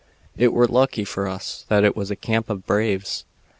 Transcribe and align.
"It 0.35 0.51
were 0.51 0.65
lucky 0.67 1.05
for 1.05 1.27
us 1.27 1.63
that 1.69 1.83
it 1.83 1.95
was 1.95 2.09
a 2.09 2.15
camp 2.15 2.49
of 2.49 2.65
braves. 2.65 3.23